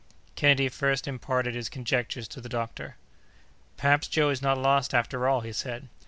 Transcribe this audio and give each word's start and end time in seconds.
Kennedy 0.33 0.67
first 0.67 1.07
imparted 1.07 1.53
his 1.53 1.69
conjectures 1.69 2.27
to 2.29 2.41
the 2.41 2.49
doctor. 2.49 2.95
"Perhaps 3.77 4.07
Joe 4.07 4.31
is 4.31 4.41
not 4.41 4.57
lost 4.57 4.95
after 4.95 5.27
all," 5.29 5.41
he 5.41 5.53
said. 5.53 5.89